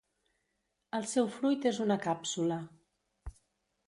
[0.99, 2.57] El seu fruit és una càpsula.